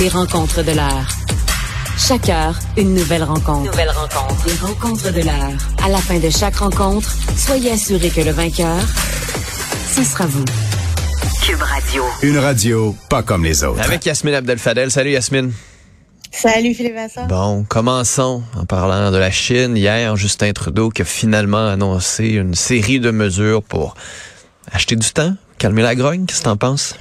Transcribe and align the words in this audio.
Les 0.00 0.08
rencontres 0.08 0.62
de 0.62 0.72
l'heure. 0.72 1.08
Chaque 1.98 2.28
heure, 2.28 2.56
une 2.76 2.94
nouvelle 2.94 3.24
rencontre. 3.24 3.70
Nouvelle 3.70 3.90
rencontre. 3.90 4.46
Les 4.46 4.54
rencontres 4.54 5.12
de 5.12 5.22
l'heure. 5.22 5.52
À 5.84 5.88
la 5.88 5.98
fin 5.98 6.18
de 6.18 6.30
chaque 6.30 6.56
rencontre, 6.56 7.12
soyez 7.36 7.72
assurés 7.72 8.10
que 8.10 8.20
le 8.20 8.30
vainqueur, 8.30 8.78
ce 9.90 10.04
sera 10.04 10.26
vous. 10.26 10.44
Cube 11.42 11.60
Radio. 11.60 12.04
Une 12.22 12.38
radio 12.38 12.94
pas 13.08 13.22
comme 13.22 13.42
les 13.44 13.64
autres. 13.64 13.80
Avec 13.80 14.06
Yasmine 14.06 14.34
Abdel-Fadel. 14.34 14.90
Salut 14.90 15.10
Yasmine. 15.10 15.52
Salut 16.30 16.74
Philippe 16.74 16.94
Vincent. 16.94 17.26
Bon, 17.26 17.64
commençons 17.64 18.42
en 18.56 18.66
parlant 18.66 19.10
de 19.10 19.16
la 19.16 19.32
Chine. 19.32 19.76
Hier, 19.76 20.14
Justin 20.16 20.52
Trudeau 20.52 20.90
qui 20.90 21.02
a 21.02 21.04
finalement 21.04 21.66
annoncé 21.66 22.28
une 22.28 22.54
série 22.54 23.00
de 23.00 23.10
mesures 23.10 23.62
pour 23.62 23.96
acheter 24.70 24.94
du 24.94 25.10
temps, 25.10 25.34
calmer 25.58 25.82
la 25.82 25.96
grogne. 25.96 26.26
Qu'est-ce 26.26 26.40
que 26.40 26.44
t'en 26.44 26.56
penses? 26.56 26.94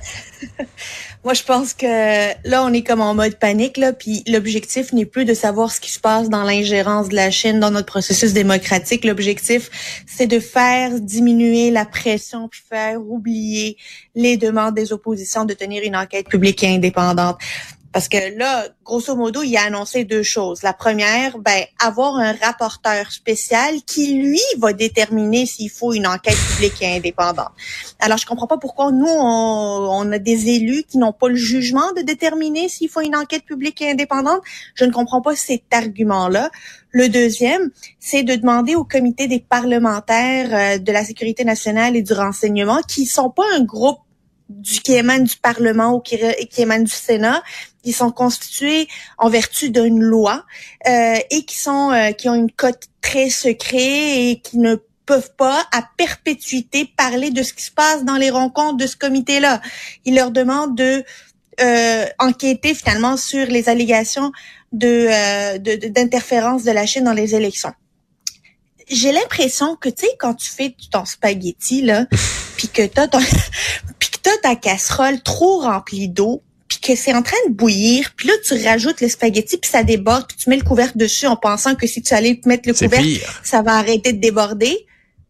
Moi, 1.23 1.34
je 1.34 1.44
pense 1.44 1.73
que 1.73 2.48
là, 2.48 2.63
on 2.63 2.71
est 2.71 2.84
comme 2.84 3.02
en 3.02 3.13
mode 3.13 3.35
panique, 3.35 3.77
là, 3.77 3.91
puis 3.91 4.23
l'objectif 4.27 4.93
n'est 4.93 5.05
plus 5.05 5.26
de 5.26 5.34
savoir 5.34 5.71
ce 5.71 5.79
qui 5.79 5.91
se 5.91 5.99
passe 5.99 6.29
dans 6.29 6.43
l'ingérence 6.43 7.09
de 7.09 7.15
la 7.15 7.32
Chine 7.32 7.59
dans 7.59 7.71
notre 7.71 7.87
processus 7.87 8.34
démocratique. 8.34 9.04
L'objectif, 9.04 10.04
c'est 10.07 10.27
de 10.27 10.40
faire 10.40 10.99
diminuer 11.01 11.71
la 11.71 11.85
pression 11.85 12.48
puis 12.48 12.62
faire 12.70 13.01
oublier 13.01 13.77
les 14.15 14.37
demandes 14.37 14.76
des 14.76 14.93
oppositions 14.93 15.43
de 15.43 15.54
tenir 15.54 15.84
une 15.84 15.96
enquête 15.96 16.29
publique 16.29 16.63
et 16.63 16.68
indépendante. 16.68 17.37
Parce 17.93 18.10
que 18.10 18.38
là, 18.38 18.68
grosso 18.84 19.16
modo, 19.16 19.43
il 19.43 19.55
a 19.57 19.63
annoncé 19.63 20.04
deux 20.04 20.24
choses. 20.24 20.62
La 20.62 20.74
première, 20.74 21.38
ben, 21.40 21.63
avoir 21.80 22.16
un 22.16 22.34
rapporteur 22.34 23.12
spécial 23.12 23.82
qui, 23.85 24.21
lui, 24.21 24.41
va 24.57 24.74
déterminer 24.74 25.46
s'il 25.46 25.70
faut 25.70 25.93
une 25.93 26.08
enquête 26.08 26.38
publique 26.52 26.82
et 26.82 26.96
indépendante. 26.96 27.52
Alors, 27.99 28.18
je 28.18 28.26
comprends 28.26 28.48
pas 28.48 28.58
pourquoi 28.58 28.91
nous, 28.91 29.08
on, 29.08 29.90
on 29.91 30.12
a 30.12 30.20
des 30.20 30.49
élus 30.49 30.84
qui 30.84 30.98
n'ont 30.98 31.13
pas 31.13 31.30
le 31.30 31.35
jugement 31.35 31.91
de 31.96 32.02
déterminer 32.02 32.70
s'il 32.70 32.90
faut 32.90 33.02
une 33.02 33.15
enquête 33.15 33.43
publique 33.46 33.82
et 33.82 33.91
indépendante. 33.91 34.41
Je 34.76 34.85
ne 34.85 34.91
comprends 34.91 35.21
pas 35.21 35.35
cet 35.35 35.63
argument-là. 35.71 36.49
Le 36.91 37.10
deuxième, 37.10 37.70
c'est 37.99 38.24
de 38.24 38.35
demander 38.35 38.76
au 38.76 38.84
comité 38.84 39.27
des 39.27 39.40
parlementaires 39.40 40.49
euh, 40.54 40.77
de 40.77 40.91
la 40.91 41.04
sécurité 41.04 41.43
nationale 41.43 41.96
et 41.96 42.02
du 42.02 42.13
renseignement, 42.13 42.82
qui 42.88 43.05
sont 43.05 43.30
pas 43.30 43.43
un 43.55 43.63
groupe 43.63 43.99
du 44.49 44.79
qui 44.81 44.93
émane 44.93 45.23
du 45.23 45.35
Parlement 45.35 45.93
ou 45.93 45.99
qui, 45.99 46.17
qui 46.49 46.62
émane 46.62 46.84
du 46.84 46.91
Sénat, 46.91 47.43
qui 47.84 47.93
sont 47.93 48.12
constitués 48.12 48.87
en 49.17 49.29
vertu 49.29 49.70
d'une 49.70 50.01
loi 50.01 50.45
euh, 50.87 51.15
et 51.29 51.43
qui 51.45 51.57
sont 51.57 51.91
euh, 51.91 52.12
qui 52.12 52.29
ont 52.29 52.35
une 52.35 52.51
cote 52.51 52.87
très 53.01 53.29
secret 53.29 54.29
et 54.29 54.41
qui 54.43 54.57
ne 54.57 54.75
peuvent 55.05 55.34
pas 55.37 55.65
à 55.71 55.84
perpétuité 55.98 56.90
parler 56.98 57.31
de 57.31 57.43
ce 57.43 57.53
qui 57.53 57.63
se 57.63 57.71
passe 57.71 58.03
dans 58.03 58.18
les 58.18 58.29
rencontres 58.29 58.77
de 58.77 58.87
ce 58.87 58.98
comité-là. 58.98 59.62
Ils 60.05 60.15
leur 60.15 60.31
demandent 60.31 60.75
de 60.75 61.03
euh, 61.62 62.05
enquêter 62.20 62.73
finalement 62.73 63.18
sur 63.18 63.48
les 63.48 63.70
allégations 63.70 64.31
de 64.73 65.57
d'interférence 65.90 66.63
de, 66.63 66.69
de 66.69 66.75
la 66.75 66.85
Chine 66.85 67.06
dans 67.06 67.13
les 67.13 67.35
élections 67.35 67.73
j'ai 68.90 69.12
l'impression 69.12 69.75
que 69.75 69.90
tu 69.90 70.06
sais 70.06 70.12
quand 70.18 70.34
tu 70.34 70.50
fais 70.50 70.75
ton 70.91 71.06
spaghetti 71.06 71.81
là 71.81 72.06
puis 72.57 72.69
que 72.69 72.86
t'as 72.86 73.07
ton 73.07 73.19
t'as 74.42 74.50
ta 74.50 74.56
casserole 74.56 75.22
trop 75.22 75.60
remplie 75.60 76.10
d'eau 76.10 76.44
puis 76.68 76.80
que 76.80 76.96
c'est 76.96 77.14
en 77.14 77.22
train 77.22 77.38
de 77.48 77.54
bouillir, 77.54 78.12
puis 78.16 78.28
là 78.28 78.34
tu 78.46 78.54
rajoutes 78.66 79.00
le 79.00 79.08
spaghetti 79.08 79.58
puis 79.58 79.70
ça 79.70 79.84
déborde, 79.84 80.28
puis 80.28 80.38
tu 80.38 80.50
mets 80.50 80.58
le 80.58 80.64
couvercle 80.64 80.98
dessus 80.98 81.26
en 81.26 81.38
pensant 81.38 81.76
que 81.76 81.88
si 81.88 82.02
tu 82.02 82.14
allais 82.14 82.42
mettre 82.46 82.68
le 82.68 82.74
couvercle, 82.74 83.26
ça 83.42 83.62
va 83.62 83.76
arrêter 83.76 84.12
de 84.12 84.20
déborder. 84.20 84.86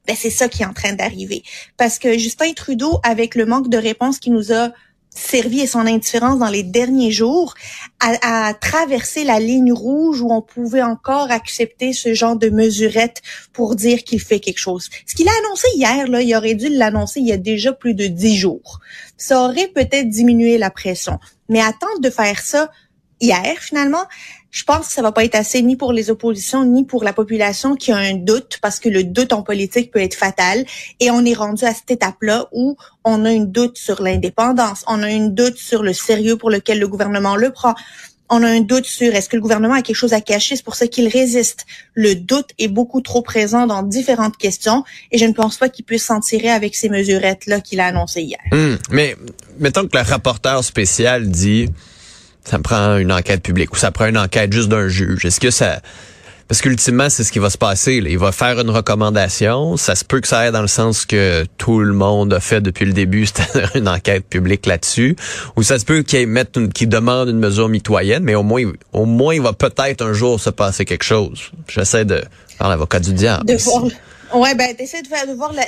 Ben 0.08 0.16
c'est 0.18 0.30
ça 0.30 0.48
qui 0.48 0.64
est 0.64 0.66
en 0.66 0.74
train 0.74 0.94
d'arriver 0.94 1.44
parce 1.76 2.00
que 2.00 2.18
Justin 2.18 2.54
Trudeau 2.54 3.00
avec 3.04 3.36
le 3.36 3.46
manque 3.46 3.70
de 3.70 3.78
réponse 3.78 4.20
qui 4.20 4.32
nous 4.32 4.52
a 4.52 4.72
servi 5.18 5.62
et 5.62 5.68
son 5.68 5.80
indifférence 5.80 6.40
dans 6.40 6.50
les 6.50 6.64
derniers 6.64 7.12
jours 7.12 7.54
à, 8.00 8.54
traverser 8.54 9.24
la 9.24 9.40
ligne 9.40 9.74
rouge 9.74 10.22
où 10.22 10.32
on 10.32 10.42
pouvait 10.42 10.84
encore 10.84 11.32
accepter 11.32 11.94
ce 11.94 12.14
genre 12.14 12.36
de 12.36 12.50
mesurette 12.50 13.22
pour 13.54 13.76
dire 13.76 14.04
qu'il 14.04 14.22
fait 14.22 14.40
quelque 14.40 14.60
chose. 14.60 14.90
Ce 15.06 15.16
qu'il 15.16 15.28
a 15.28 15.32
annoncé 15.46 15.68
hier, 15.76 16.08
là, 16.08 16.22
il 16.22 16.36
aurait 16.36 16.56
dû 16.56 16.70
l'annoncer 16.70 17.20
il 17.20 17.28
y 17.28 17.34
a 17.34 17.38
déjà 17.38 17.74
plus 17.74 17.94
de 17.94 18.08
dix 18.08 18.38
jours. 18.38 18.80
Ça 19.18 19.42
aurait 19.44 19.68
peut-être 19.68 20.10
diminué 20.10 20.58
la 20.58 20.70
pression. 20.70 21.20
Mais 21.50 21.62
attendre 21.62 22.00
de 22.02 22.10
faire 22.10 22.40
ça 22.40 22.70
hier, 23.20 23.58
finalement, 23.60 24.06
je 24.58 24.64
pense 24.64 24.88
que 24.88 24.94
ça 24.94 25.04
va 25.04 25.12
pas 25.12 25.24
être 25.24 25.36
assez 25.36 25.62
ni 25.62 25.76
pour 25.76 25.94
les 25.94 26.10
oppositions 26.10 26.66
ni 26.66 26.84
pour 26.84 27.04
la 27.04 27.14
population 27.14 27.76
qui 27.76 27.92
a 27.92 27.98
un 27.98 28.16
doute 28.16 28.58
parce 28.60 28.80
que 28.80 28.90
le 28.90 29.04
doute 29.04 29.32
en 29.32 29.44
politique 29.44 29.92
peut 29.92 30.02
être 30.02 30.16
fatal 30.16 30.66
et 31.00 31.12
on 31.12 31.24
est 31.26 31.36
rendu 31.36 31.64
à 31.64 31.76
cette 31.76 31.92
étape-là 31.92 32.48
où 32.52 32.76
on 33.04 33.24
a 33.26 33.32
une 33.32 33.52
doute 33.52 33.78
sur 33.78 34.02
l'indépendance, 34.02 34.84
on 34.88 35.04
a 35.04 35.12
une 35.12 35.36
doute 35.36 35.58
sur 35.58 35.84
le 35.84 35.94
sérieux 35.94 36.38
pour 36.38 36.50
lequel 36.50 36.80
le 36.80 36.88
gouvernement 36.88 37.36
le 37.36 37.52
prend. 37.52 37.76
On 38.30 38.42
a 38.42 38.48
un 38.48 38.62
doute 38.62 38.86
sur 38.86 39.14
est-ce 39.14 39.30
que 39.30 39.36
le 39.36 39.44
gouvernement 39.44 39.76
a 39.76 39.84
quelque 39.84 39.96
chose 39.96 40.14
à 40.14 40.22
cacher, 40.22 40.56
c'est 40.56 40.66
pour 40.66 40.76
ça 40.76 40.88
qu'il 40.88 41.08
résiste. 41.08 41.68
Le 41.94 42.16
doute 42.16 42.50
est 42.58 42.68
beaucoup 42.68 43.02
trop 43.02 43.22
présent 43.22 43.68
dans 43.68 43.84
différentes 43.84 44.38
questions 44.38 44.84
et 45.12 45.20
je 45.20 45.26
ne 45.26 45.34
pense 45.34 45.58
pas 45.58 45.70
qu'il 45.70 45.86
puisse 45.86 46.06
s'en 46.06 46.20
tirer 46.20 46.50
avec 46.50 46.74
ces 46.74 46.90
mesurettes-là 46.90 47.62
qu'il 47.62 47.80
a 47.80 47.86
annoncées 47.86 48.24
hier. 48.24 48.40
Hum, 48.52 48.80
mais 48.90 49.16
mettons 49.60 49.88
que 49.88 49.96
le 49.96 50.04
rapporteur 50.04 50.64
spécial 50.64 51.30
dit 51.30 51.70
ça 52.48 52.60
prend 52.60 52.98
une 52.98 53.12
enquête 53.12 53.44
publique 53.44 53.74
ou 53.74 53.76
ça 53.76 53.92
prend 53.92 54.06
une 54.06 54.18
enquête 54.18 54.54
juste 54.54 54.70
d'un 54.70 54.88
juge. 54.88 55.26
Est-ce 55.26 55.42
que 55.42 55.52
ça... 55.52 55.82
Parce 56.48 56.62
qu'ultimement, 56.62 57.10
c'est 57.10 57.26
ce 57.26 57.34
qui 57.34 57.40
va 57.40 57.50
se 57.50 57.58
passer. 57.58 58.00
Là. 58.00 58.10
Il 58.10 58.18
va 58.18 58.32
faire 58.32 58.58
une 58.62 58.70
recommandation. 58.70 59.76
Ça 59.76 59.96
se 59.96 60.06
peut 60.06 60.22
que 60.22 60.30
ça 60.30 60.40
aille 60.40 60.54
dans 60.54 60.62
le 60.62 60.70
sens 60.70 61.06
que 61.06 61.46
tout 61.58 61.80
le 61.80 61.92
monde 61.92 62.34
a 62.34 62.40
fait 62.40 62.62
depuis 62.62 62.86
le 62.86 62.94
début, 62.94 63.26
c'est-à-dire 63.28 63.72
une 63.76 63.90
enquête 63.90 64.26
publique 64.26 64.66
là-dessus. 64.66 65.18
Ou 65.58 65.64
ça 65.64 65.78
se 65.78 65.84
peut 65.84 66.04
qu'il 66.04 66.26
mette 66.28 66.58
qu'il 66.74 66.88
demande 66.88 67.28
une 67.28 67.40
mesure 67.40 67.68
mitoyenne, 67.68 68.24
mais 68.24 68.36
au 68.36 68.44
moins, 68.44 68.64
au 68.94 69.04
moins, 69.04 69.36
il 69.36 69.42
va 69.42 69.52
peut-être 69.52 70.02
un 70.02 70.14
jour 70.14 70.40
se 70.40 70.50
passer 70.50 70.86
quelque 70.86 71.04
chose. 71.04 71.52
J'essaie 71.68 72.06
de 72.06 72.24
faire 72.58 72.70
l'avocat 72.70 73.02
du 73.02 73.12
diable. 73.12 73.46
De 73.46 73.58
voir, 73.58 73.84
Ouais, 74.34 74.56
ben 74.56 74.76
t'essaies 74.76 75.02
de 75.02 75.08
faire 75.08 75.26
de 75.26 75.34
voir. 75.34 75.54
La, 75.54 75.64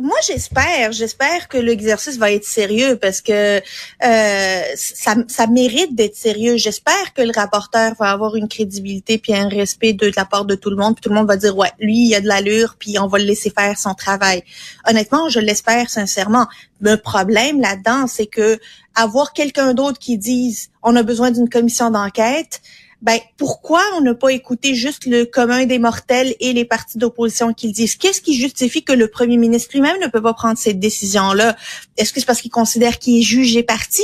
Moi, 0.00 0.16
j'espère, 0.26 0.92
j'espère 0.92 1.48
que 1.48 1.58
l'exercice 1.58 2.16
va 2.16 2.30
être 2.30 2.44
sérieux 2.44 2.96
parce 2.96 3.20
que 3.20 3.60
euh, 4.04 4.62
ça, 4.76 5.16
ça 5.26 5.46
mérite 5.48 5.96
d'être 5.96 6.14
sérieux. 6.14 6.56
J'espère 6.56 7.12
que 7.12 7.22
le 7.22 7.32
rapporteur 7.34 7.94
va 7.98 8.12
avoir 8.12 8.36
une 8.36 8.48
crédibilité 8.48 9.18
puis 9.18 9.34
un 9.34 9.48
respect 9.48 9.94
de, 9.94 10.12
la 10.16 10.24
part 10.24 10.44
de 10.44 10.54
tout 10.54 10.70
le 10.70 10.76
monde. 10.76 10.94
Puis 10.94 11.02
tout 11.02 11.08
le 11.08 11.16
monde 11.16 11.26
va 11.26 11.36
dire 11.36 11.56
ouais, 11.56 11.72
lui 11.80 12.06
il 12.06 12.14
a 12.14 12.20
de 12.20 12.28
l'allure 12.28 12.76
puis 12.78 12.98
on 13.00 13.08
va 13.08 13.18
le 13.18 13.24
laisser 13.24 13.50
faire 13.50 13.76
son 13.78 13.94
travail. 13.94 14.44
Honnêtement, 14.88 15.28
je 15.28 15.40
l'espère 15.40 15.90
sincèrement. 15.90 16.46
Le 16.80 16.96
problème 16.96 17.60
là-dedans, 17.60 18.06
c'est 18.06 18.26
que 18.26 18.60
avoir 18.94 19.32
quelqu'un 19.32 19.74
d'autre 19.74 19.98
qui 19.98 20.18
dise 20.18 20.70
on 20.84 20.94
a 20.94 21.02
besoin 21.02 21.32
d'une 21.32 21.48
commission 21.48 21.90
d'enquête 21.90 22.60
ben 23.04 23.18
pourquoi 23.36 23.82
on 23.96 24.00
n'a 24.00 24.14
pas 24.14 24.30
écouté 24.30 24.74
juste 24.74 25.04
le 25.04 25.24
commun 25.24 25.66
des 25.66 25.78
mortels 25.78 26.34
et 26.40 26.54
les 26.54 26.64
partis 26.64 26.96
d'opposition 26.96 27.52
qui 27.52 27.66
le 27.66 27.74
disent? 27.74 27.96
Qu'est-ce 27.96 28.22
qui 28.22 28.34
justifie 28.34 28.82
que 28.82 28.94
le 28.94 29.08
premier 29.08 29.36
ministre 29.36 29.72
lui-même 29.74 30.00
ne 30.00 30.06
peut 30.06 30.22
pas 30.22 30.32
prendre 30.32 30.56
cette 30.56 30.80
décision-là? 30.80 31.54
Est-ce 31.98 32.14
que 32.14 32.20
c'est 32.20 32.26
parce 32.26 32.40
qu'il 32.40 32.50
considère 32.50 32.98
qu'il 32.98 33.18
est 33.18 33.22
jugé 33.22 33.62
parti? 33.62 34.02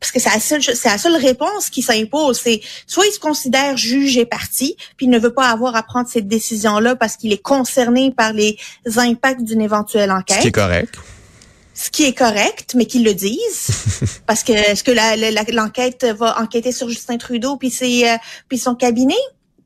Parce 0.00 0.10
que 0.10 0.18
c'est 0.18 0.30
la 0.30 0.40
seule, 0.40 0.62
c'est 0.62 0.88
la 0.88 0.98
seule 0.98 1.14
réponse 1.14 1.70
qui 1.70 1.82
s'impose. 1.82 2.40
C'est 2.42 2.60
soit 2.88 3.06
il 3.06 3.12
se 3.12 3.20
considère 3.20 3.76
jugé 3.76 4.26
parti, 4.26 4.76
puis 4.96 5.06
il 5.06 5.10
ne 5.10 5.20
veut 5.20 5.32
pas 5.32 5.48
avoir 5.48 5.76
à 5.76 5.84
prendre 5.84 6.08
cette 6.08 6.26
décision-là 6.26 6.96
parce 6.96 7.16
qu'il 7.16 7.32
est 7.32 7.42
concerné 7.42 8.10
par 8.10 8.32
les 8.32 8.58
impacts 8.96 9.42
d'une 9.42 9.60
éventuelle 9.60 10.10
enquête. 10.10 10.38
Ce 10.38 10.42
qui 10.42 10.48
est 10.48 10.52
correct 10.52 10.98
ce 11.76 11.90
qui 11.90 12.04
est 12.04 12.14
correct, 12.14 12.74
mais 12.74 12.86
qu'ils 12.86 13.04
le 13.04 13.12
disent, 13.12 13.68
parce 14.26 14.42
que 14.42 14.52
est-ce 14.52 14.82
que 14.82 14.92
l'enquête 15.52 16.04
va 16.04 16.40
enquêter 16.40 16.72
sur 16.72 16.88
Justin 16.88 17.18
Trudeau 17.18 17.56
puis 17.56 17.70
c'est 17.70 18.10
euh, 18.10 18.16
puis 18.48 18.58
son 18.58 18.74
cabinet 18.74 19.14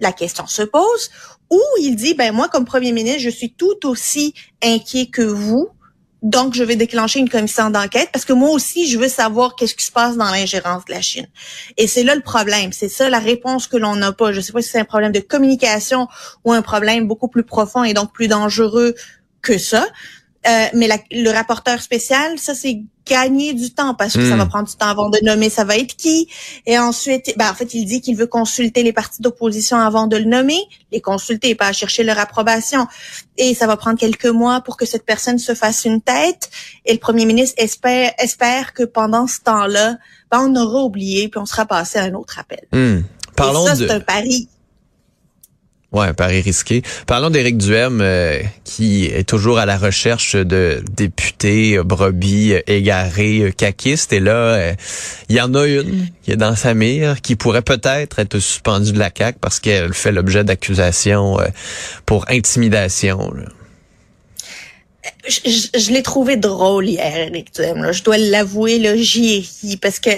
La 0.01 0.13
question 0.13 0.47
se 0.47 0.63
pose. 0.63 1.11
Ou 1.51 1.61
il 1.81 1.95
dit 1.95 2.15
ben 2.15 2.33
moi 2.33 2.49
comme 2.49 2.65
premier 2.65 2.93
ministre 2.93 3.21
je 3.21 3.31
suis 3.31 3.53
tout 3.53 3.87
aussi 3.87 4.35
inquiet 4.63 5.07
que 5.07 5.23
vous, 5.23 5.69
donc 6.23 6.55
je 6.55 6.65
vais 6.65 6.77
déclencher 6.77 7.21
une 7.21 7.29
commission 7.29 7.71
d'enquête 7.71 8.11
parce 8.13 8.25
que 8.25 8.33
moi 8.33 8.51
aussi 8.51 8.89
je 8.89 8.99
veux 8.99 9.09
savoir 9.09 9.55
qu'est-ce 9.55 9.77
qui 9.77 9.85
se 9.85 9.93
passe 9.93 10.17
dans 10.17 10.31
l'ingérence 10.31 10.85
de 10.87 10.93
la 10.93 11.01
Chine. 11.01 11.29
Et 11.77 11.87
c'est 11.87 12.03
là 12.03 12.17
le 12.17 12.23
problème, 12.23 12.73
c'est 12.73 12.89
ça 12.89 13.09
la 13.09 13.21
réponse 13.21 13.69
que 13.69 13.77
l'on 13.77 13.95
n'a 13.95 14.11
pas. 14.11 14.33
Je 14.33 14.41
sais 14.41 14.53
pas 14.53 14.63
si 14.63 14.71
c'est 14.71 14.81
un 14.81 14.85
problème 14.85 15.13
de 15.13 15.21
communication 15.21 16.09
ou 16.45 16.53
un 16.53 16.63
problème 16.63 17.07
beaucoup 17.07 17.29
plus 17.29 17.45
profond 17.45 17.85
et 17.85 17.95
donc 17.95 18.13
plus 18.13 18.27
dangereux 18.27 18.97
que 19.43 19.59
ça. 19.59 19.87
Euh, 20.49 20.67
mais 20.75 20.87
la- 20.89 20.97
le 21.11 21.29
rapporteur 21.31 21.83
spécial, 21.83 22.39
ça 22.39 22.55
c'est 22.55 22.81
gagner 23.07 23.53
du 23.53 23.75
temps 23.75 23.95
parce 23.95 24.15
que 24.15 24.27
ça 24.27 24.37
Hmm. 24.37 24.39
va 24.39 24.47
prendre 24.47 24.69
du 24.69 24.75
temps 24.75 24.87
avant 24.89 25.11
de 25.11 25.19
nommer 25.23 25.51
ça 25.51 25.65
va 25.65 25.77
être 25.77 25.97
qui. 25.97 26.29
Et 26.65 26.79
ensuite, 26.79 27.35
ben, 27.37 27.51
en 27.51 27.55
fait, 27.55 27.75
il 27.75 27.85
dit 27.85 28.01
qu'il 28.01 28.17
veut 28.17 28.27
consulter 28.27 28.83
les 28.83 28.93
partis 28.95 29.21
d'opposition 29.21 29.77
avant 29.79 30.07
de 30.07 30.17
le 30.17 30.25
nommer, 30.25 30.61
les 30.93 31.01
consulter, 31.03 31.55
pas 31.55 31.73
chercher 31.73 32.05
leur 32.05 32.19
approbation. 32.19 32.87
Et 33.37 33.55
ça 33.55 33.67
va 33.67 33.77
prendre 33.77 33.99
quelques 33.99 34.27
mois 34.27 34.61
pour 34.63 34.77
que 34.79 34.87
cette 34.87 35.05
personne 35.05 35.39
se 35.39 35.55
fasse 35.55 35.85
une 35.85 36.01
tête. 36.01 36.51
Et 36.87 36.93
le 36.95 36.99
premier 36.99 37.27
ministre 37.27 37.63
espère, 37.63 38.13
espère 38.19 38.73
que 38.73 38.85
pendant 38.85 39.27
ce 39.27 39.41
temps-là, 39.41 39.97
ben, 40.31 40.41
on 40.49 40.57
aura 40.57 40.83
oublié 40.85 41.29
puis 41.29 41.39
on 41.41 41.47
sera 41.47 41.67
passé 41.67 41.99
à 41.99 42.05
un 42.05 42.15
autre 42.15 42.39
appel. 42.39 42.67
Hmm. 42.73 43.03
Parlons 43.37 43.65
Et 43.65 43.69
ça, 43.69 43.75
de... 43.77 43.87
c'est 43.89 43.93
un 43.93 44.01
pari. 44.01 44.49
Ouais, 45.93 46.07
un 46.07 46.15
pari 46.15 46.41
risqué. 46.41 46.83
Parlons 47.09 47.31
d'Éric 47.31 47.59
Duhem, 47.59 48.01
euh, 48.01 48.39
qui 48.63 49.07
est 49.07 49.29
toujours 49.29 49.59
à 49.59 49.67
la 49.67 49.77
recherche 49.77 50.37
de 50.37 50.85
députés 50.93 51.79
euh, 51.79 51.83
brebis 51.83 52.53
euh, 52.53 52.61
égarés, 52.69 53.53
caquistes. 53.57 54.13
Et 54.13 54.21
là, 54.21 54.73
il 55.29 55.35
y 55.35 55.41
en 55.41 55.53
a 55.55 55.67
une 55.67 56.07
qui 56.23 56.31
est 56.31 56.37
dans 56.37 56.55
sa 56.55 56.75
mire, 56.75 57.21
qui 57.21 57.35
pourrait 57.35 57.63
peut-être 57.63 58.21
être 58.21 58.39
suspendue 58.39 58.93
de 58.93 59.01
la 59.01 59.11
CAQ 59.17 59.39
parce 59.41 59.59
qu'elle 59.59 59.93
fait 59.93 60.13
l'objet 60.13 60.45
d'accusations 60.45 61.39
pour 62.07 62.25
intimidation. 62.29 63.35
je, 65.27 65.93
l'ai 65.93 66.05
trouvé 66.05 66.37
drôle 66.37 66.89
hier, 66.89 67.17
Eric 67.17 67.53
Duhem. 67.53 67.91
Je 67.91 68.05
dois 68.05 68.17
l'avouer, 68.17 68.97
j'y 68.97 69.35
ai 69.35 69.39
ri 69.41 69.77
parce 69.77 69.99
que 69.99 70.11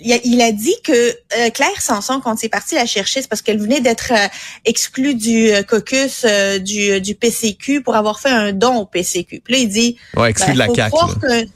il 0.00 0.42
a, 0.42 0.52
dit 0.52 0.74
que 0.82 0.92
euh, 0.92 1.50
Claire 1.50 1.80
Sanson, 1.80 2.20
quand 2.22 2.36
c'est 2.38 2.48
parti 2.48 2.74
la 2.74 2.86
chercher, 2.86 3.22
c'est 3.22 3.28
parce 3.28 3.42
qu'elle 3.42 3.60
venait 3.60 3.80
d'être 3.80 4.12
euh, 4.12 4.28
exclue 4.64 5.14
du 5.14 5.50
euh, 5.50 5.62
caucus 5.62 6.24
euh, 6.24 6.58
du, 6.58 7.00
du 7.00 7.14
PCQ 7.14 7.82
pour 7.82 7.94
avoir 7.94 8.18
fait 8.20 8.30
un 8.30 8.52
don 8.52 8.76
au 8.76 8.86
PCQ. 8.86 9.40
Puis 9.40 9.54
là, 9.54 9.60
il 9.60 9.68
dit... 9.68 9.96
Ouais, 10.16 10.30
exclu 10.30 10.54
ben, 10.54 10.72
de 10.72 10.76
la 10.76 10.90
CAQ. 10.90 11.48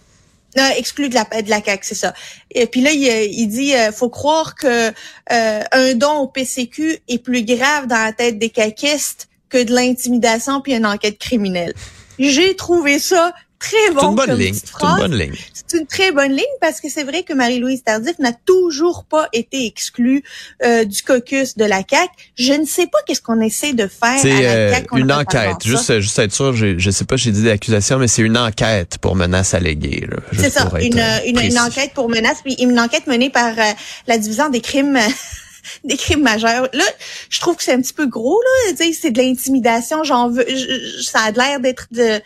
non, 0.57 0.71
exclu 0.77 1.09
de 1.09 1.15
la 1.15 1.25
de 1.43 1.51
la 1.51 1.63
CAQ, 1.63 1.81
c'est 1.83 1.95
ça. 1.95 2.15
Et 2.53 2.67
puis 2.67 2.81
là, 2.81 2.93
il, 2.93 3.03
il 3.03 3.49
dit, 3.49 3.75
euh, 3.75 3.91
faut 3.91 4.11
croire 4.11 4.55
que 4.55 4.89
euh, 4.89 5.63
un 5.73 5.95
don 5.95 6.19
au 6.19 6.29
PCQ 6.29 6.99
est 7.09 7.19
plus 7.19 7.45
grave 7.45 7.89
dans 7.89 8.03
la 8.05 8.13
tête 8.13 8.39
des 8.39 8.51
caquistes 8.51 9.29
que 9.49 9.63
de 9.63 9.75
l'intimidation 9.75 10.61
puis 10.61 10.75
une 10.75 10.87
enquête 10.87 11.19
criminelle. 11.19 11.75
J'ai 12.19 12.55
trouvé 12.55 12.99
ça 12.99 13.33
très 13.61 13.77
C'est 13.87 14.05
une 14.05 14.15
bonne 14.15 14.37
ligne. 14.39 14.55
C'est 14.55 14.83
une 14.85 14.97
bonne 14.97 15.15
ligne. 15.17 15.35
C'est 15.53 15.79
une 15.79 15.87
très 15.87 16.11
bonne 16.13 16.33
ligne 16.33 16.57
parce 16.61 16.81
que 16.81 16.89
c'est 16.89 17.05
vrai 17.05 17.23
que 17.23 17.33
Marie-Louise 17.35 17.85
Tardif 17.85 18.19
n'a 18.19 18.33
toujours 18.33 19.05
pas 19.05 19.29
été 19.33 19.67
exclue 19.67 20.25
euh, 20.65 20.85
du 20.85 21.03
caucus 21.03 21.57
de 21.57 21.65
la 21.65 21.83
CAQ. 21.89 22.09
Je 22.37 22.55
ne 22.55 22.65
sais 22.65 22.87
pas 22.87 22.99
qu'est-ce 23.07 23.21
qu'on 23.23 23.41
essaie 23.41 23.75
de 23.75 23.87
faire 23.87 24.15
à 24.15 24.19
C'est 24.19 24.43
la 24.43 24.51
euh, 24.51 24.81
une 24.97 25.13
enquête. 25.13 25.57
Juste, 25.63 26.01
juste 26.01 26.19
être 26.19 26.33
sûr, 26.33 26.55
je 26.57 26.91
sais 26.91 27.05
pas, 27.05 27.17
j'ai 27.17 27.31
dit 27.31 27.45
d'accusation, 27.45 27.99
mais 27.99 28.09
c'est 28.09 28.23
une 28.23 28.39
enquête 28.39 28.99
pour 28.99 29.15
menace 29.15 29.55
alléguée. 29.55 30.09
C'est 30.33 30.51
ça, 30.51 30.71
une, 30.81 30.99
euh, 30.99 31.19
une, 31.27 31.35
précis. 31.35 31.51
une 31.53 31.59
enquête 31.61 31.93
pour 31.95 32.09
menace, 32.09 32.39
puis 32.43 32.55
une 32.55 32.81
enquête 32.81 33.07
menée 33.07 33.31
par 33.31 33.59
euh, 33.59 33.73
la 34.07 34.19
division 34.19 34.49
des 34.49 34.61
crimes 34.61 34.99
des 35.85 35.97
crimes 35.97 36.23
majeurs. 36.23 36.69
Là, 36.73 36.85
je 37.29 37.39
trouve 37.41 37.57
que 37.57 37.63
c'est 37.63 37.73
un 37.73 37.81
petit 37.81 37.93
peu 37.93 38.07
gros 38.07 38.41
là, 38.41 38.75
c'est 38.99 39.11
de 39.11 39.21
l'intimidation, 39.21 40.03
j'en 40.05 40.29
veux 40.31 40.45
je- 40.49 41.03
ça 41.03 41.21
a 41.21 41.31
l'air 41.31 41.61
d'être 41.61 41.87
de 41.91 42.21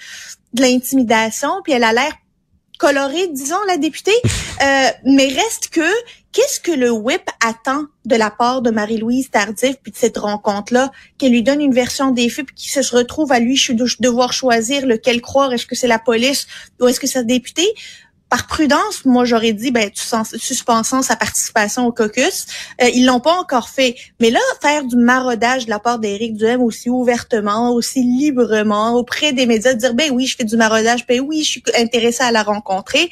de 0.54 0.62
l'intimidation, 0.62 1.50
puis 1.62 1.72
elle 1.72 1.84
a 1.84 1.92
l'air 1.92 2.12
colorée, 2.78 3.28
disons 3.28 3.62
la 3.68 3.76
députée, 3.76 4.12
Euh, 4.62 4.90
mais 5.04 5.26
reste 5.28 5.68
que 5.70 5.80
qu'est-ce 6.32 6.60
que 6.60 6.70
le 6.70 6.90
whip 6.90 7.22
attend 7.44 7.86
de 8.04 8.16
la 8.16 8.30
part 8.30 8.62
de 8.62 8.70
Marie-Louise 8.70 9.30
Tardif 9.30 9.76
puis 9.82 9.90
de 9.90 9.96
cette 9.96 10.16
rencontre-là, 10.16 10.92
qu'elle 11.18 11.32
lui 11.32 11.42
donne 11.42 11.60
une 11.60 11.74
version 11.74 12.12
des 12.12 12.28
faits 12.28 12.46
puis 12.46 12.54
qu'il 12.54 12.70
se 12.70 12.94
retrouve 12.94 13.32
à 13.32 13.40
lui 13.40 13.54
de 13.54 13.86
devoir 14.00 14.32
choisir 14.32 14.86
lequel 14.86 15.20
croire, 15.20 15.52
est-ce 15.52 15.66
que 15.66 15.74
c'est 15.74 15.88
la 15.88 15.98
police 15.98 16.46
ou 16.80 16.86
est-ce 16.86 17.00
que 17.00 17.06
c'est 17.06 17.18
la 17.18 17.24
députée? 17.24 17.68
Par 18.34 18.48
prudence, 18.48 19.04
moi 19.04 19.24
j'aurais 19.24 19.52
dit 19.52 19.70
ben 19.70 19.88
tu 19.92 20.02
suspensant 20.40 21.02
sa 21.02 21.14
participation 21.14 21.86
au 21.86 21.92
caucus. 21.92 22.46
Euh, 22.82 22.88
ils 22.92 23.06
l'ont 23.06 23.20
pas 23.20 23.38
encore 23.38 23.68
fait, 23.68 23.94
mais 24.18 24.30
là 24.30 24.40
faire 24.60 24.82
du 24.82 24.96
maraudage 24.96 25.66
de 25.66 25.70
la 25.70 25.78
part 25.78 26.00
d'Éric 26.00 26.34
Duhem 26.34 26.60
aussi 26.60 26.90
ouvertement, 26.90 27.70
aussi 27.70 28.02
librement 28.02 28.94
auprès 28.94 29.32
des 29.32 29.46
médias, 29.46 29.74
dire 29.74 29.94
ben 29.94 30.10
oui 30.10 30.26
je 30.26 30.36
fais 30.36 30.42
du 30.42 30.56
maraudage, 30.56 31.06
ben 31.06 31.20
oui 31.20 31.44
je 31.44 31.48
suis 31.48 31.62
intéressé 31.78 32.24
à 32.24 32.32
la 32.32 32.42
rencontrer. 32.42 33.08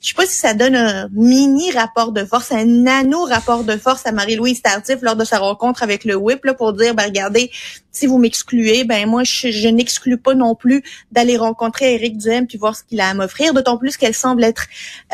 Je 0.00 0.08
sais 0.08 0.14
pas 0.14 0.26
si 0.26 0.36
ça 0.36 0.54
donne 0.54 0.76
un 0.76 1.08
mini 1.12 1.72
rapport 1.72 2.12
de 2.12 2.24
force, 2.24 2.52
un 2.52 2.64
nano 2.64 3.24
rapport 3.24 3.64
de 3.64 3.76
force 3.76 4.06
à 4.06 4.12
Marie-Louise 4.12 4.62
Tardif 4.62 4.98
lors 5.02 5.16
de 5.16 5.24
sa 5.24 5.38
rencontre 5.38 5.82
avec 5.82 6.04
le 6.04 6.14
whip 6.14 6.44
là, 6.44 6.54
pour 6.54 6.72
dire 6.72 6.94
ben 6.94 7.04
regardez 7.04 7.50
si 7.90 8.06
vous 8.06 8.18
m'excluez, 8.18 8.84
ben 8.84 9.08
moi 9.08 9.24
je, 9.24 9.68
n'exclus 9.68 10.18
pas 10.18 10.34
non 10.34 10.54
plus 10.54 10.84
d'aller 11.10 11.36
rencontrer 11.36 11.94
Éric 11.94 12.16
Duhem 12.16 12.46
puis 12.46 12.58
voir 12.58 12.76
ce 12.76 12.84
qu'il 12.84 13.00
a 13.00 13.08
à 13.08 13.14
m'offrir. 13.14 13.54
D'autant 13.54 13.76
plus 13.76 13.96
qu'elle 13.96 14.14
semble 14.14 14.44
être 14.44 14.66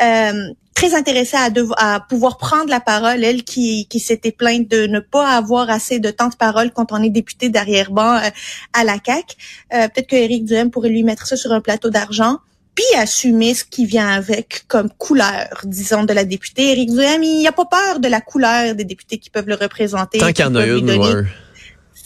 euh, 0.03 0.49
très 0.75 0.93
intéressée 0.93 1.37
à, 1.37 1.49
devo- 1.49 1.73
à 1.77 2.01
pouvoir 2.01 2.37
prendre 2.37 2.69
la 2.69 2.79
parole, 2.79 3.23
elle 3.23 3.43
qui, 3.43 3.87
s'était 3.97 4.31
plainte 4.31 4.67
de 4.67 4.85
ne 4.85 4.99
pas 4.99 5.29
avoir 5.29 5.69
assez 5.71 5.99
de 5.99 6.11
temps 6.11 6.29
de 6.29 6.35
parole 6.35 6.71
quand 6.71 6.91
on 6.91 7.01
est 7.01 7.09
député 7.09 7.49
d'arrière-ban 7.49 8.17
euh, 8.17 8.29
à 8.73 8.83
la 8.83 8.99
CAC. 8.99 9.35
Euh, 9.73 9.87
Peut-être 9.87 10.09
que 10.09 10.15
Éric 10.15 10.45
Duhem 10.45 10.69
pourrait 10.69 10.89
lui 10.89 11.03
mettre 11.03 11.25
ça 11.25 11.37
sur 11.37 11.51
un 11.53 11.61
plateau 11.61 11.89
d'argent 11.89 12.37
puis 12.75 12.85
assumer 12.97 13.53
ce 13.53 13.63
qui 13.63 13.85
vient 13.85 14.09
avec 14.09 14.65
comme 14.67 14.89
couleur, 14.89 15.61
disons, 15.63 16.03
de 16.03 16.13
la 16.13 16.25
députée. 16.25 16.71
Éric 16.73 16.91
Duhem, 16.91 17.23
il 17.23 17.43
n'a 17.43 17.53
pas 17.53 17.65
peur 17.65 17.99
de 17.99 18.07
la 18.07 18.21
couleur 18.21 18.75
des 18.75 18.83
députés 18.83 19.17
qui 19.17 19.29
peuvent 19.29 19.47
le 19.47 19.55
représenter. 19.55 20.19
Tant 20.19 20.27
qui 20.27 20.33
qu'il 20.33 20.45
y 20.45 20.47
en 20.47 20.55
a 20.55 20.65
une 20.65 21.25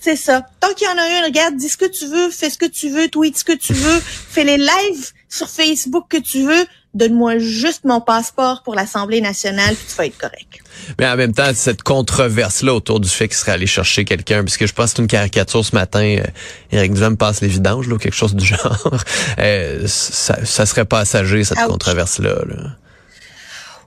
c'est 0.02 0.16
ça. 0.16 0.46
Tant 0.60 0.74
qu'il 0.74 0.88
y 0.88 0.90
en 0.90 0.98
a 0.98 1.08
une, 1.20 1.26
regarde, 1.26 1.56
dis 1.58 1.70
ce 1.70 1.78
que 1.78 1.86
tu 1.86 2.06
veux, 2.08 2.30
fais 2.30 2.50
ce 2.50 2.58
que 2.58 2.66
tu 2.66 2.90
veux, 2.90 3.10
tweet 3.10 3.38
ce 3.38 3.44
que 3.44 3.56
tu 3.56 3.74
veux, 3.74 4.00
fais 4.00 4.44
les 4.44 4.58
lives 4.58 5.12
sur 5.28 5.50
Facebook 5.50 6.06
que 6.10 6.18
tu 6.18 6.44
veux. 6.44 6.66
Donne-moi 6.94 7.38
juste 7.38 7.86
mon 7.86 8.02
passeport 8.02 8.64
pour 8.64 8.74
l'Assemblée 8.74 9.22
nationale, 9.22 9.76
puis 9.76 9.86
tu 9.90 9.96
vas 9.96 10.06
être 10.08 10.18
correct. 10.18 10.60
Mais 10.98 11.08
en 11.08 11.16
même 11.16 11.34
temps, 11.34 11.52
cette 11.54 11.84
controverse-là 11.84 12.74
autour 12.74 13.00
du 13.00 13.10
fait 13.10 13.28
qu'il 13.28 13.38
serait 13.38 13.52
allé 13.52 13.68
chercher 13.68 14.06
quelqu'un, 14.06 14.44
puisque 14.44 14.66
je 14.66 14.74
pense 14.74 14.92
que 14.92 14.98
c'est 14.98 15.02
une 15.04 15.08
caricature 15.08 15.64
ce 15.64 15.76
matin, 15.76 16.18
euh, 16.20 16.24
Éric 16.72 16.94
Duhem 16.94 17.16
passe 17.16 17.42
les 17.42 17.48
vidanges, 17.48 17.88
là, 17.88 17.96
ou 17.96 17.98
quelque 17.98 18.16
chose 18.16 18.36
du 18.36 18.46
genre. 18.56 18.98
Euh, 19.38 19.86
ça, 19.88 20.44
ça 20.46 20.66
serait 20.66 20.86
passager, 20.86 21.44
cette 21.44 21.60
controverse-là. 21.60 22.36
là. 22.48 22.76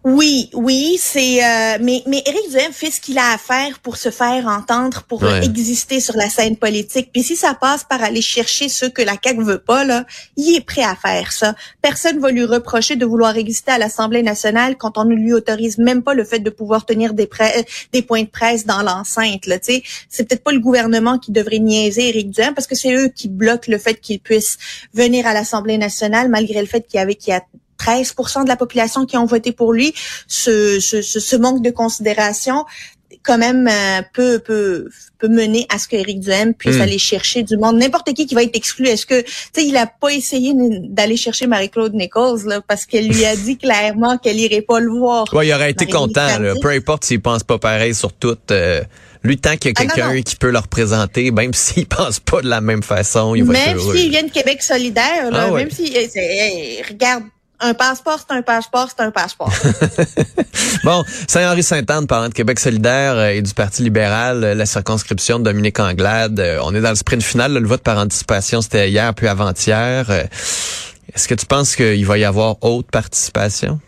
Oui, 0.05 0.51
oui, 0.53 0.99
c'est 1.01 1.45
euh, 1.45 1.79
mais 1.81 2.03
mais 2.09 2.25
Éric 2.27 2.51
Duhem 2.51 2.73
fait 2.73 2.91
ce 2.91 3.01
qu'il 3.01 3.19
a 3.19 3.33
à 3.35 3.39
faire 3.39 3.79
pour 3.79 3.97
se 3.97 4.11
faire 4.11 4.49
entendre, 4.49 5.05
pour 5.05 5.23
Ouais. 5.23 5.45
exister 5.45 6.01
sur 6.01 6.17
la 6.17 6.29
scène 6.29 6.57
politique. 6.57 7.11
Puis 7.13 7.23
si 7.23 7.37
ça 7.37 7.55
passe 7.55 7.85
par 7.85 8.03
aller 8.03 8.21
chercher 8.21 8.69
ceux 8.69 8.89
que 8.89 9.01
la 9.01 9.13
CAQ 9.23 9.45
veut 9.45 9.59
pas 9.61 9.85
là, 9.85 10.05
il 10.37 10.57
est 10.57 10.61
prêt 10.67 10.83
à 10.83 10.97
faire 10.97 11.31
ça. 11.31 11.55
Personne 11.83 12.19
va 12.19 12.33
lui 12.33 12.45
reprocher 12.45 12.97
de 12.97 13.07
vouloir 13.07 13.37
exister 13.37 13.71
à 13.71 13.79
l'Assemblée 13.79 14.25
nationale 14.25 14.77
quand 14.77 14.99
on 14.99 15.05
ne 15.05 15.15
lui 15.15 15.33
autorise 15.33 15.79
même 15.79 16.03
pas 16.03 16.15
le 16.15 16.25
fait 16.25 16.41
de 16.41 16.51
pouvoir 16.51 16.85
tenir 16.85 17.15
des 17.15 17.29
points 18.03 18.23
de 18.23 18.29
presse 18.29 18.67
dans 18.67 18.83
l'enceinte 18.83 19.47
là, 19.47 19.61
tu 19.61 19.75
sais. 19.75 19.83
C'est 20.09 20.29
peut-être 20.29 20.43
pas 20.43 20.53
le 20.53 20.59
gouvernement 20.59 21.21
qui 21.21 21.31
devrait 21.31 21.61
niaiser 21.61 22.09
Éric 22.09 22.31
Duhem 22.31 22.55
parce 22.55 22.67
que 22.67 22.75
c'est 22.75 22.93
eux 22.93 23.07
qui 23.09 23.29
bloquent 23.29 23.71
le 23.71 23.79
fait 23.79 23.95
qu'il 24.01 24.19
puisse 24.19 24.59
venir 24.95 25.29
à 25.29 25.33
l'Assemblée 25.33 25.79
nationale 25.79 26.29
malgré 26.29 26.61
le 26.61 26.67
fait 26.67 26.85
qu'il 26.89 26.99
y 26.99 27.01
avait 27.01 27.15
qu'il 27.15 27.33
y 27.33 27.37
a 27.37 27.43
13% 27.83 28.45
de 28.45 28.49
la 28.49 28.57
population 28.57 29.07
qui 29.07 29.17
ont 29.17 29.27
voté 29.27 29.53
pour 29.53 29.73
lui, 29.73 29.95
ce, 30.27 30.79
ce, 30.81 31.03
ce, 31.03 31.37
manque 31.37 31.63
de 31.63 31.71
considération 31.71 32.65
quand 33.25 33.39
même 33.39 33.69
euh, 33.69 34.03
peut, 34.15 34.41
peut, 34.41 34.89
peut 35.21 35.29
mener 35.29 35.65
à 35.73 35.79
ce 35.79 35.87
que 35.87 35.97
Duhem 36.19 36.55
puisse 36.55 36.77
Mm. 36.77 36.81
aller 36.81 36.99
chercher 36.99 37.43
du 37.45 37.57
monde. 37.57 37.77
N'importe 37.79 38.13
qui 38.15 38.27
qui 38.27 38.35
va 38.35 38.43
être 38.43 38.57
exclu. 38.57 38.89
Est-ce 38.89 39.07
que, 39.07 39.21
tu 39.21 39.31
sais, 39.55 39.65
il 39.65 39.77
a 39.77 39.87
pas 39.87 40.09
essayé 40.13 40.53
d'aller 40.57 41.17
chercher 41.17 41.47
Marie-Claude 41.47 41.95
Nichols, 41.95 42.41
là, 42.49 42.61
parce 42.67 42.85
qu'elle 42.85 43.07
lui 43.07 43.25
a 43.25 43.37
dit 43.37 43.59
clairement 43.59 44.19
qu'elle 44.19 44.41
irait 44.41 44.63
pas 44.63 44.81
le 44.81 44.91
voir. 44.91 45.25
Ouais, 45.35 45.47
il 45.47 45.53
aurait 45.55 45.71
été 45.71 45.87
content, 45.87 46.39
là. 46.41 46.55
Peu 46.61 46.71
importe 46.71 47.05
s'il 47.05 47.21
pense 47.21 47.45
pas 47.45 47.59
pareil 47.59 47.95
sur 47.95 48.13
tout. 48.13 48.37
euh, 48.51 48.81
lui, 49.23 49.37
tant 49.39 49.57
qu'il 49.57 49.71
y 49.71 49.75
a 49.75 49.75
Ah, 49.77 49.87
quelqu'un 49.87 50.23
qui 50.23 50.35
peut 50.35 50.51
le 50.51 50.59
représenter, 50.59 51.31
même 51.31 51.55
s'il 51.65 51.87
pense 51.87 52.19
pas 52.19 52.41
de 52.41 52.49
la 52.49 52.61
même 52.61 52.83
façon, 52.83 53.37
il 53.37 53.45
va 53.45 53.53
Même 53.53 53.77
être 53.77 53.85
heureux. 53.85 53.97
s'il 53.97 54.11
vient 54.11 54.25
de 54.25 54.31
Québec 54.33 54.61
solidaire, 54.63 55.31
là, 55.31 55.45
Ah 55.47 55.53
ouais. 55.53 55.61
même 55.61 55.71
si, 55.71 55.93
eh, 55.95 56.09
eh, 56.17 56.83
regarde, 56.89 57.23
un 57.63 57.75
passeport, 57.75 58.19
c'est 58.19 58.35
un 58.35 58.43
passeport, 58.43 58.89
c'est 58.91 59.03
un 59.03 59.11
passeport. 59.11 59.53
Bon, 60.85 61.05
Saint-Henri-Sainte-Anne, 61.29 62.07
parlant 62.07 62.29
de 62.29 62.35
Québec 62.35 62.59
solidaire 62.59 63.15
euh, 63.15 63.29
et 63.29 63.43
du 63.43 63.55
Parti 63.55 63.83
libéral, 63.83 64.43
euh, 64.43 64.55
la 64.55 64.67
circonscription 64.67 65.39
de 65.39 65.45
Dominique 65.45 65.79
Anglade, 65.79 66.41
euh, 66.41 66.59
on 66.63 66.75
est 66.75 66.81
dans 66.81 66.91
le 66.91 66.97
sprint 66.97 67.23
final. 67.23 67.53
le 67.53 67.67
vote 67.67 67.83
par 67.83 67.99
anticipation, 67.99 68.63
c'était 68.63 68.91
hier 68.91 69.15
puis 69.15 69.29
avant-hier. 69.29 70.11
Est-ce 70.11 71.29
que 71.29 71.35
tu 71.35 71.47
penses 71.47 71.77
qu'il 71.77 72.05
va 72.05 72.19
y 72.19 72.25
avoir 72.25 72.57
haute 72.63 72.91
participation? 72.91 73.81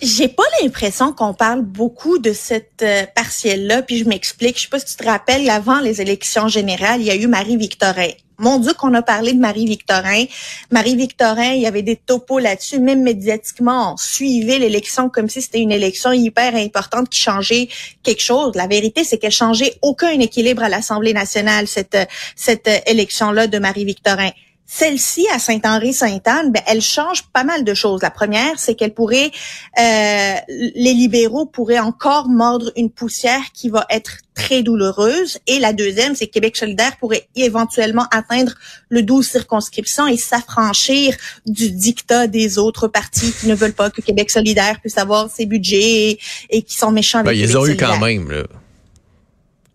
J'ai 0.00 0.28
pas 0.28 0.44
l'impression 0.62 1.12
qu'on 1.12 1.34
parle 1.34 1.62
beaucoup 1.62 2.18
de 2.18 2.32
cette 2.32 2.82
euh, 2.82 3.04
partielle-là, 3.16 3.82
puis 3.82 3.98
je 3.98 4.04
m'explique. 4.04 4.56
Je 4.56 4.62
sais 4.62 4.68
pas 4.68 4.78
si 4.78 4.86
tu 4.86 4.96
te 4.96 5.04
rappelles, 5.04 5.48
avant 5.50 5.80
les 5.80 6.00
élections 6.00 6.46
générales, 6.46 7.00
il 7.00 7.06
y 7.08 7.10
a 7.10 7.16
eu 7.16 7.26
Marie-Victorin. 7.26 8.10
Mon 8.42 8.58
Dieu, 8.58 8.72
qu'on 8.74 8.92
a 8.94 9.02
parlé 9.02 9.34
de 9.34 9.38
Marie-Victorin. 9.38 10.24
Marie-Victorin, 10.72 11.52
il 11.52 11.62
y 11.62 11.66
avait 11.66 11.82
des 11.82 11.94
topos 11.94 12.40
là-dessus, 12.40 12.80
même 12.80 13.02
médiatiquement, 13.02 13.92
on 13.92 13.96
suivait 13.96 14.58
l'élection 14.58 15.08
comme 15.08 15.28
si 15.28 15.40
c'était 15.40 15.60
une 15.60 15.70
élection 15.70 16.10
hyper 16.10 16.56
importante 16.56 17.08
qui 17.08 17.20
changeait 17.20 17.68
quelque 18.02 18.20
chose. 18.20 18.56
La 18.56 18.66
vérité, 18.66 19.04
c'est 19.04 19.18
qu'elle 19.18 19.30
changeait 19.30 19.74
aucun 19.80 20.18
équilibre 20.18 20.64
à 20.64 20.68
l'Assemblée 20.68 21.12
nationale, 21.12 21.68
cette, 21.68 21.96
cette 22.34 22.66
euh, 22.66 22.78
élection-là 22.86 23.46
de 23.46 23.60
Marie-Victorin. 23.60 24.30
Celle-ci, 24.66 25.26
à 25.34 25.38
Saint-Henri-Sainte-Anne, 25.38 26.50
ben, 26.50 26.62
elle 26.66 26.80
change 26.80 27.24
pas 27.32 27.44
mal 27.44 27.62
de 27.62 27.74
choses. 27.74 28.00
La 28.02 28.10
première, 28.10 28.58
c'est 28.58 28.74
qu'elle 28.74 28.94
pourrait, 28.94 29.30
euh, 29.78 30.34
les 30.48 30.94
libéraux 30.94 31.46
pourraient 31.46 31.78
encore 31.78 32.28
mordre 32.28 32.72
une 32.76 32.90
poussière 32.90 33.42
qui 33.52 33.68
va 33.68 33.84
être 33.90 34.18
très 34.34 34.62
douloureuse. 34.62 35.38
Et 35.46 35.58
la 35.58 35.72
deuxième, 35.72 36.14
c'est 36.14 36.26
que 36.26 36.32
Québec 36.32 36.56
solidaire 36.56 36.96
pourrait 36.98 37.28
éventuellement 37.36 38.06
atteindre 38.10 38.54
le 38.88 39.02
12 39.02 39.26
circonscriptions 39.26 40.06
et 40.06 40.16
s'affranchir 40.16 41.16
du 41.44 41.70
dictat 41.70 42.26
des 42.26 42.58
autres 42.58 42.88
partis 42.88 43.32
qui 43.32 43.48
ne 43.48 43.54
veulent 43.54 43.74
pas 43.74 43.90
que 43.90 44.00
Québec 44.00 44.30
solidaire 44.30 44.80
puisse 44.80 44.96
avoir 44.96 45.30
ses 45.30 45.44
budgets 45.44 46.18
et, 46.48 46.62
qui 46.62 46.76
sont 46.76 46.90
méchants 46.90 47.18
avec 47.18 47.38
ben, 47.38 47.48
Ils 47.48 47.58
ont 47.58 47.66
eu 47.66 47.76
quand 47.76 47.98
même, 47.98 48.30
là. 48.30 48.44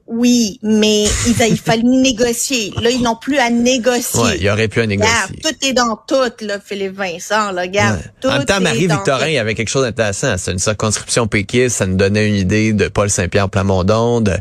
Oui, 0.07 0.57
mais 0.63 1.03
il, 1.27 1.41
a, 1.41 1.47
il 1.47 1.57
fallait 1.57 1.83
négocier. 1.83 2.71
Là, 2.81 2.89
ils 2.89 3.01
n'ont 3.01 3.15
plus 3.17 3.37
à 3.39 3.49
négocier. 3.49 4.19
Ouais, 4.21 4.37
il 4.39 4.49
aurait 4.49 4.69
pu 4.69 4.79
à 4.81 4.85
négocier. 4.87 5.11
Regarde, 5.13 5.35
tout 5.43 5.67
est 5.67 5.73
dans 5.73 5.95
tout, 6.07 6.45
là, 6.45 6.59
Philippe 6.63 6.95
Vincent. 6.95 7.51
Là, 7.51 7.63
regarde, 7.63 7.97
Ouais. 7.97 8.11
tout 8.21 8.27
en 8.29 8.33
même 8.37 8.45
temps, 8.45 8.61
Marie-Victorin, 8.61 9.27
il 9.27 9.33
y 9.33 9.37
avait 9.37 9.53
quelque 9.55 9.67
chose 9.69 9.83
d'intéressant. 9.83 10.35
C'est 10.37 10.51
une 10.53 10.59
circonscription 10.59 11.27
péquiste. 11.27 11.77
Ça 11.77 11.85
nous 11.85 11.97
donnait 11.97 12.27
une 12.27 12.35
idée 12.35 12.71
de 12.73 12.87
Paul 12.87 13.09
Saint-Pierre 13.09 13.49
Plamondon, 13.49 14.21
de 14.21 14.31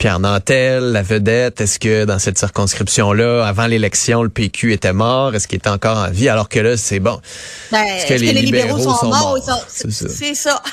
Pierre 0.00 0.18
Nantel, 0.18 0.92
la 0.92 1.02
vedette. 1.02 1.60
Est-ce 1.60 1.78
que 1.78 2.06
dans 2.06 2.18
cette 2.18 2.38
circonscription-là, 2.38 3.46
avant 3.46 3.66
l'élection, 3.66 4.22
le 4.22 4.30
PQ 4.30 4.72
était 4.72 4.94
mort? 4.94 5.34
Est-ce 5.34 5.46
qu'il 5.46 5.58
était 5.58 5.68
encore 5.68 5.98
en 5.98 6.10
vie? 6.10 6.30
Alors 6.30 6.48
que 6.48 6.58
là, 6.58 6.78
c'est 6.78 7.00
bon. 7.00 7.20
Ben, 7.70 7.82
Est-ce 7.84 8.06
que 8.06 8.14
les 8.14 8.32
libéraux 8.32 8.78
sont 8.78 9.08
morts? 9.08 9.36
Sont- 9.44 9.52
C'est 9.68 9.90
ça. 9.92 10.08
C'est 10.08 10.34
ça. 10.34 10.62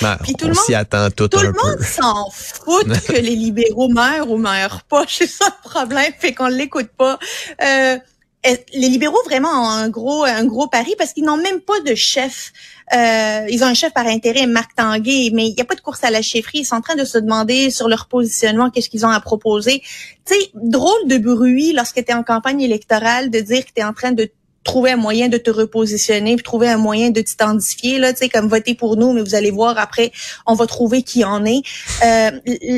Ben, 0.00 0.16
Puis 0.22 0.32
tout 0.34 0.46
on 0.46 0.48
le 0.50 0.54
monde- 0.54 0.64
s'y 0.64 0.74
attend 0.74 1.10
tout, 1.10 1.26
Tout 1.28 1.40
un 1.40 1.42
le 1.42 1.52
monde 1.52 1.80
s'en 1.82 2.30
fout 2.30 2.86
que 3.08 3.12
les 3.12 3.34
libéraux 3.36 3.88
meurent 3.88 4.30
ou 4.30 4.38
meurent 4.38 4.82
pas. 4.88 5.04
C'est 5.08 5.26
ça 5.26 5.46
le 5.64 5.68
problème, 5.68 6.12
fait 6.18 6.32
qu'on 6.32 6.46
l'écoute 6.46 6.88
pas. 6.96 7.18
Euh, 7.62 7.98
les 8.72 8.88
libéraux 8.88 9.20
vraiment 9.26 9.48
ont 9.50 9.68
un 9.70 9.88
gros 9.88 10.22
un 10.24 10.44
gros 10.44 10.68
pari 10.68 10.94
parce 10.96 11.12
qu'ils 11.12 11.24
n'ont 11.24 11.36
même 11.38 11.60
pas 11.60 11.80
de 11.84 11.94
chef. 11.96 12.52
Euh, 12.92 13.46
ils 13.48 13.62
ont 13.62 13.66
un 13.66 13.74
chef 13.74 13.92
par 13.92 14.06
intérêt, 14.06 14.46
Marc 14.46 14.74
Tanguay, 14.76 15.30
mais 15.32 15.48
il 15.48 15.54
n'y 15.54 15.60
a 15.60 15.64
pas 15.64 15.74
de 15.74 15.80
course 15.80 16.04
à 16.04 16.10
la 16.10 16.22
chefferie. 16.22 16.60
Ils 16.60 16.64
sont 16.64 16.76
en 16.76 16.80
train 16.80 16.96
de 16.96 17.04
se 17.04 17.18
demander 17.18 17.70
sur 17.70 17.88
leur 17.88 18.06
positionnement 18.06 18.70
qu'est-ce 18.70 18.90
qu'ils 18.90 19.06
ont 19.06 19.10
à 19.10 19.20
proposer. 19.20 19.82
Tu 20.26 20.34
sais, 20.34 20.50
drôle 20.54 21.06
de 21.06 21.18
bruit 21.18 21.72
lorsque 21.72 22.04
tu 22.04 22.10
es 22.10 22.14
en 22.14 22.22
campagne 22.22 22.60
électorale 22.60 23.30
de 23.30 23.40
dire 23.40 23.64
que 23.64 23.70
tu 23.74 23.80
es 23.80 23.84
en 23.84 23.92
train 23.94 24.12
de 24.12 24.30
trouver 24.64 24.92
un 24.92 24.96
moyen 24.96 25.28
de 25.28 25.36
te 25.36 25.50
repositionner, 25.50 26.36
puis 26.36 26.42
trouver 26.42 26.68
un 26.68 26.78
moyen 26.78 27.10
de 27.10 27.20
t'identifier, 27.20 27.98
là, 27.98 28.12
tu 28.12 28.20
sais, 28.20 28.28
comme 28.30 28.48
voter 28.48 28.74
pour 28.74 28.96
nous, 28.96 29.12
mais 29.12 29.20
vous 29.20 29.34
allez 29.34 29.50
voir 29.50 29.78
après, 29.78 30.10
on 30.46 30.54
va 30.54 30.66
trouver 30.66 31.02
qui 31.02 31.22
en 31.22 31.44
est. 31.44 31.62
Euh, 32.04 32.30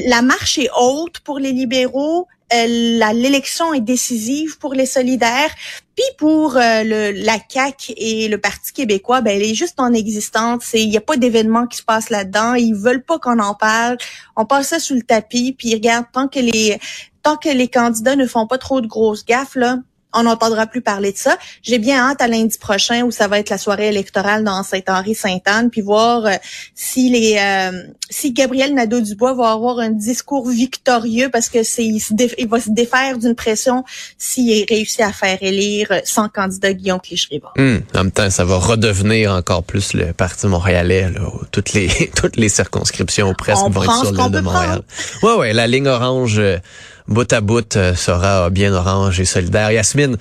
la 0.07 0.23
marche 0.23 0.59
est 0.59 0.69
haute 0.77 1.21
pour 1.21 1.39
les 1.39 1.53
libéraux. 1.53 2.27
Euh, 2.53 3.13
L'élection 3.13 3.75
est 3.75 3.81
décisive 3.81 4.59
pour 4.59 4.75
les 4.75 4.87
solidaires. 4.87 5.55
Puis 5.97 6.05
pour 6.19 6.57
euh, 6.57 6.83
le, 6.85 7.13
la 7.25 7.39
CAQ 7.49 7.95
et 7.97 8.29
le 8.29 8.39
Parti 8.39 8.73
québécois, 8.73 9.21
ben, 9.21 9.37
elle 9.37 9.43
est 9.43 9.55
juste 9.55 9.81
en 9.81 9.93
existence. 9.93 10.71
Il 10.75 10.89
n'y 10.89 10.97
a 10.97 11.01
pas 11.01 11.17
d'événement 11.17 11.67
qui 11.67 11.79
se 11.79 11.83
passe 11.83 12.11
là-dedans. 12.11 12.55
Ils 12.55 12.75
veulent 12.75 13.03
pas 13.03 13.19
qu'on 13.19 13.39
en 13.39 13.55
parle. 13.55 13.97
On 14.37 14.45
passe 14.45 14.69
ça 14.69 14.79
sous 14.79 14.95
le 14.95 15.03
tapis. 15.03 15.55
Puis 15.59 15.75
regarde, 15.75 16.07
tant 16.13 16.29
que 16.29 16.39
les 16.39 16.79
tant 17.23 17.37
que 17.37 17.49
les 17.49 17.67
candidats 17.67 18.15
ne 18.15 18.27
font 18.27 18.47
pas 18.47 18.59
trop 18.59 18.81
de 18.81 18.87
grosses 18.87 19.25
gaffes, 19.25 19.57
là, 19.57 19.79
on 20.17 20.25
n'entendra 20.25 20.67
plus 20.67 20.81
parler 20.81 21.13
de 21.13 21.19
ça. 21.19 21.37
J'ai 21.63 21.79
bien 21.79 21.99
hâte 21.99 22.21
à 22.21 22.29
lundi 22.29 22.59
prochain 22.59 23.03
où 23.03 23.11
ça 23.11 23.29
va 23.29 23.39
être 23.39 23.51
la 23.51 23.59
soirée 23.59 23.89
électorale 23.89 24.45
dans 24.45 24.63
Saint-Henri-Sainte-Anne, 24.63 25.71
puis 25.71 25.81
voir 25.81 26.27
euh, 26.27 26.33
si 26.75 27.11
les 27.11 27.37
euh, 27.39 27.83
si 28.11 28.33
Gabriel 28.33 28.75
Nadeau-Dubois 28.75 29.35
va 29.35 29.51
avoir 29.51 29.79
un 29.79 29.91
discours 29.91 30.49
victorieux 30.49 31.29
parce 31.31 31.49
que 31.49 31.63
c'est 31.63 31.85
il, 31.85 32.49
va 32.49 32.61
se 32.61 32.71
défaire 32.71 33.19
d'une 33.19 33.35
pression 33.35 33.85
s'il 34.19 34.65
réussit 34.69 35.01
à 35.01 35.13
faire 35.13 35.39
élire 35.41 35.89
euh, 35.91 36.01
son 36.05 36.29
candidat 36.29 36.73
Guillaume 36.73 37.01
Clichy-Rivard. 37.01 37.55
Hum, 37.59 37.83
en 37.95 37.99
même 37.99 38.11
temps, 38.11 38.31
ça 38.31 38.45
va 38.45 38.59
redevenir 38.59 39.33
encore 39.33 39.63
plus 39.63 39.93
le 39.93 40.13
Parti 40.13 40.47
montréalais. 40.47 41.11
Là, 41.11 41.21
où 41.29 41.45
toutes 41.51 41.73
les 41.73 41.89
toutes 42.17 42.37
les 42.37 42.49
circonscriptions 42.49 43.35
presque 43.35 43.63
On 43.63 43.71
vont 43.71 43.83
être 43.83 44.05
sur 44.05 44.13
l'île 44.13 44.31
de 44.31 44.39
peut 44.39 44.43
Montréal. 44.43 44.83
Ouais, 45.23 45.35
ouais, 45.35 45.53
la 45.53 45.67
ligne 45.67 45.89
orange, 45.89 46.39
euh, 46.39 46.59
bout 47.09 47.33
à 47.33 47.41
bout, 47.41 47.77
euh, 47.77 47.95
sera 47.95 48.51
bien 48.51 48.73
orange 48.73 49.21
et 49.21 49.25
solidaire. 49.25 49.71
Yasmine, 49.71 50.17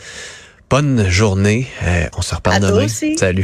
bonne 0.70 1.08
journée. 1.10 1.68
Euh, 1.84 2.08
on 2.18 2.22
se 2.22 2.36
reparle 2.36 2.58
À 2.58 2.60
demain. 2.72 2.86
aussi. 2.86 3.18
Salut. 3.18 3.44